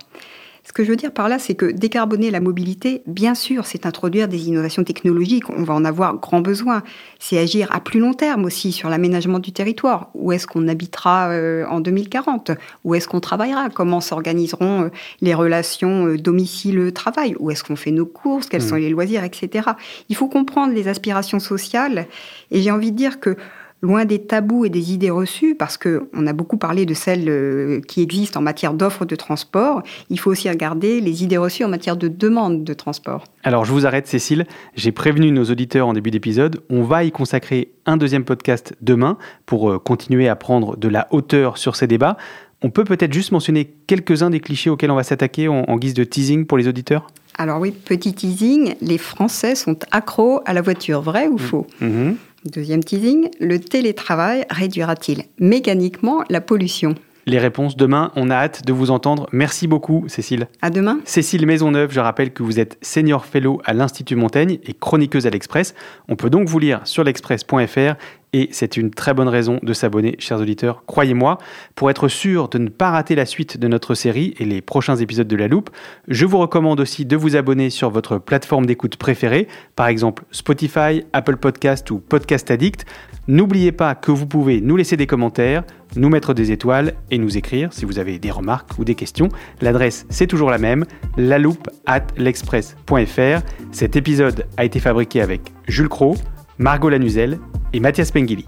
Ce 0.64 0.72
que 0.72 0.84
je 0.84 0.90
veux 0.90 0.96
dire 0.96 1.12
par 1.12 1.28
là, 1.28 1.38
c'est 1.38 1.54
que 1.54 1.66
décarboner 1.66 2.30
la 2.30 2.40
mobilité, 2.40 3.02
bien 3.06 3.34
sûr, 3.34 3.66
c'est 3.66 3.86
introduire 3.86 4.28
des 4.28 4.48
innovations 4.48 4.84
technologiques. 4.84 5.48
On 5.50 5.62
va 5.64 5.74
en 5.74 5.84
avoir 5.84 6.16
grand 6.18 6.40
besoin. 6.40 6.82
C'est 7.18 7.38
agir 7.38 7.68
à 7.72 7.80
plus 7.80 7.98
long 7.98 8.12
terme 8.14 8.44
aussi 8.44 8.70
sur 8.70 8.88
l'aménagement 8.88 9.38
du 9.38 9.52
territoire. 9.52 10.10
Où 10.14 10.32
est-ce 10.32 10.46
qu'on 10.46 10.68
habitera 10.68 11.30
euh, 11.30 11.64
en 11.66 11.80
2040 11.80 12.52
Où 12.84 12.94
est-ce 12.94 13.08
qu'on 13.08 13.20
travaillera? 13.20 13.70
Comment 13.70 14.00
s'organiseront 14.00 14.82
euh, 14.84 14.88
les 15.22 15.34
relations 15.34 16.06
euh, 16.06 16.16
domicile-travail? 16.18 17.34
Où 17.38 17.50
est-ce 17.50 17.64
qu'on 17.64 17.76
fait 17.76 17.90
nos 17.90 18.06
courses? 18.06 18.46
Quels 18.48 18.62
Mhm. 18.62 18.68
sont 18.68 18.76
les 18.76 18.90
loisirs, 18.90 19.24
etc. 19.24 19.70
Il 20.08 20.16
faut 20.16 20.28
comprendre 20.28 20.72
les 20.74 20.88
aspirations 20.88 21.40
sociales. 21.40 22.06
Et 22.50 22.60
j'ai 22.62 22.70
envie 22.70 22.92
de 22.92 22.96
dire 22.96 23.18
que 23.18 23.36
loin 23.82 24.04
des 24.04 24.18
tabous 24.18 24.64
et 24.64 24.68
des 24.68 24.92
idées 24.92 25.10
reçues, 25.10 25.54
parce 25.54 25.78
qu'on 25.78 26.26
a 26.26 26.32
beaucoup 26.32 26.56
parlé 26.56 26.86
de 26.86 26.94
celles 26.94 27.28
euh, 27.28 27.80
qui 27.80 28.02
existent 28.02 28.40
en 28.40 28.42
matière 28.42 28.74
d'offres 28.74 29.04
de 29.04 29.16
transport, 29.16 29.82
il 30.10 30.18
faut 30.18 30.30
aussi 30.30 30.48
regarder 30.48 31.00
les 31.00 31.24
idées 31.24 31.38
reçues 31.38 31.64
en 31.64 31.68
matière 31.68 31.96
de 31.96 32.08
demande 32.08 32.64
de 32.64 32.74
transport. 32.74 33.24
Alors 33.42 33.64
je 33.64 33.72
vous 33.72 33.86
arrête 33.86 34.06
Cécile, 34.06 34.46
j'ai 34.74 34.92
prévenu 34.92 35.30
nos 35.32 35.44
auditeurs 35.44 35.86
en 35.86 35.92
début 35.92 36.10
d'épisode, 36.10 36.60
on 36.68 36.82
va 36.82 37.04
y 37.04 37.10
consacrer 37.10 37.72
un 37.86 37.96
deuxième 37.96 38.24
podcast 38.24 38.74
demain 38.80 39.16
pour 39.46 39.70
euh, 39.70 39.78
continuer 39.78 40.28
à 40.28 40.36
prendre 40.36 40.76
de 40.76 40.88
la 40.88 41.08
hauteur 41.10 41.58
sur 41.58 41.76
ces 41.76 41.86
débats. 41.86 42.16
On 42.62 42.68
peut 42.68 42.84
peut-être 42.84 43.14
juste 43.14 43.32
mentionner 43.32 43.72
quelques-uns 43.86 44.28
des 44.28 44.40
clichés 44.40 44.68
auxquels 44.68 44.90
on 44.90 44.96
va 44.96 45.02
s'attaquer 45.02 45.48
en, 45.48 45.64
en 45.66 45.76
guise 45.76 45.94
de 45.94 46.04
teasing 46.04 46.44
pour 46.44 46.58
les 46.58 46.68
auditeurs? 46.68 47.06
Alors 47.38 47.58
oui, 47.58 47.70
petit 47.70 48.12
teasing, 48.12 48.74
les 48.82 48.98
Français 48.98 49.54
sont 49.54 49.78
accros 49.92 50.42
à 50.44 50.52
la 50.52 50.60
voiture, 50.60 51.00
vrai 51.00 51.26
ou 51.26 51.38
faux? 51.38 51.66
Mhm. 51.80 52.16
Deuxième 52.46 52.82
teasing, 52.82 53.28
le 53.38 53.60
télétravail 53.60 54.46
réduira-t-il 54.48 55.24
mécaniquement 55.38 56.24
la 56.30 56.40
pollution 56.40 56.94
Les 57.26 57.38
réponses 57.38 57.76
demain, 57.76 58.12
on 58.16 58.30
a 58.30 58.34
hâte 58.34 58.64
de 58.64 58.72
vous 58.72 58.90
entendre. 58.90 59.28
Merci 59.30 59.66
beaucoup 59.66 60.04
Cécile. 60.08 60.48
À 60.62 60.70
demain 60.70 61.00
Cécile 61.04 61.44
Maisonneuve, 61.44 61.92
je 61.92 62.00
rappelle 62.00 62.32
que 62.32 62.42
vous 62.42 62.58
êtes 62.58 62.78
senior 62.80 63.26
fellow 63.26 63.60
à 63.66 63.74
l'Institut 63.74 64.16
Montaigne 64.16 64.58
et 64.64 64.72
chroniqueuse 64.72 65.26
à 65.26 65.30
l'Express. 65.30 65.74
On 66.08 66.16
peut 66.16 66.30
donc 66.30 66.48
vous 66.48 66.58
lire 66.58 66.80
sur 66.84 67.04
l'express.fr 67.04 67.96
et 68.32 68.48
c'est 68.52 68.76
une 68.76 68.90
très 68.90 69.14
bonne 69.14 69.28
raison 69.28 69.58
de 69.62 69.72
s'abonner, 69.72 70.16
chers 70.18 70.40
auditeurs, 70.40 70.84
croyez-moi. 70.86 71.38
Pour 71.74 71.90
être 71.90 72.08
sûr 72.08 72.48
de 72.48 72.58
ne 72.58 72.68
pas 72.68 72.90
rater 72.90 73.14
la 73.14 73.26
suite 73.26 73.58
de 73.58 73.68
notre 73.68 73.94
série 73.94 74.34
et 74.38 74.44
les 74.44 74.60
prochains 74.60 74.96
épisodes 74.96 75.26
de 75.26 75.36
La 75.36 75.48
Loupe, 75.48 75.70
je 76.08 76.26
vous 76.26 76.38
recommande 76.38 76.80
aussi 76.80 77.04
de 77.04 77.16
vous 77.16 77.36
abonner 77.36 77.70
sur 77.70 77.90
votre 77.90 78.18
plateforme 78.18 78.66
d'écoute 78.66 78.96
préférée, 78.96 79.48
par 79.74 79.88
exemple 79.88 80.24
Spotify, 80.30 81.02
Apple 81.12 81.36
Podcast 81.36 81.90
ou 81.90 81.98
Podcast 81.98 82.50
Addict. 82.50 82.84
N'oubliez 83.26 83.72
pas 83.72 83.94
que 83.94 84.12
vous 84.12 84.26
pouvez 84.26 84.60
nous 84.60 84.76
laisser 84.76 84.96
des 84.96 85.06
commentaires, 85.06 85.64
nous 85.96 86.08
mettre 86.08 86.34
des 86.34 86.52
étoiles 86.52 86.94
et 87.10 87.18
nous 87.18 87.36
écrire 87.36 87.72
si 87.72 87.84
vous 87.84 87.98
avez 87.98 88.18
des 88.18 88.30
remarques 88.30 88.78
ou 88.78 88.84
des 88.84 88.94
questions. 88.94 89.28
L'adresse, 89.60 90.06
c'est 90.08 90.26
toujours 90.26 90.50
la 90.50 90.58
même, 90.58 90.84
laloupe 91.16 91.68
at 91.86 92.06
l'express.fr. 92.16 93.42
Cet 93.72 93.96
épisode 93.96 94.46
a 94.56 94.64
été 94.64 94.78
fabriqué 94.78 95.20
avec 95.20 95.52
Jules 95.66 95.88
Cro, 95.88 96.16
Margot 96.60 96.90
Lanuzel 96.90 97.40
et 97.72 97.80
Mathias 97.80 98.10
Pengili. 98.10 98.44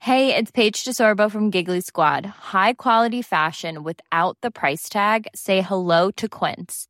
Hey, 0.00 0.36
it's 0.36 0.50
Paige 0.50 0.84
DeSorbo 0.84 1.30
from 1.30 1.48
Giggly 1.48 1.80
Squad. 1.80 2.26
High 2.26 2.74
quality 2.74 3.22
fashion 3.22 3.82
without 3.82 4.36
the 4.42 4.50
price 4.50 4.90
tag. 4.90 5.26
Say 5.34 5.62
hello 5.62 6.10
to 6.18 6.28
Quince. 6.28 6.89